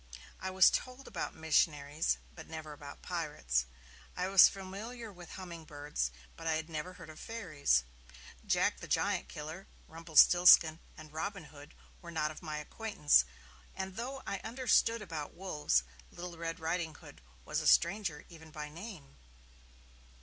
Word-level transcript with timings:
I 0.39 0.49
was 0.49 0.71
told 0.71 1.07
about 1.07 1.35
missionaries, 1.35 2.17
but 2.33 2.47
never 2.47 2.73
about 2.73 3.03
pirates; 3.03 3.67
I 4.17 4.29
was 4.29 4.49
familiar 4.49 5.13
with 5.13 5.33
hummingbirds, 5.33 6.09
but 6.35 6.47
I 6.47 6.55
had 6.55 6.69
never 6.71 6.93
heard 6.93 7.11
of 7.11 7.19
fairies 7.19 7.83
Jack 8.43 8.79
the 8.79 8.87
Giant 8.87 9.29
Killer, 9.29 9.67
Rumpelstiltskin 9.87 10.79
and 10.97 11.13
Robin 11.13 11.43
Hood 11.53 11.75
were 12.01 12.09
not 12.09 12.31
of 12.31 12.41
my 12.41 12.57
acquaintance; 12.57 13.25
and 13.75 13.95
though 13.95 14.23
I 14.25 14.39
understood 14.39 15.03
about 15.03 15.35
wolves, 15.35 15.83
Little 16.09 16.35
Red 16.35 16.59
Ridinghood 16.59 17.21
was 17.45 17.61
a 17.61 17.67
stranger 17.67 18.25
even 18.27 18.49
by 18.49 18.69
name. 18.69 19.17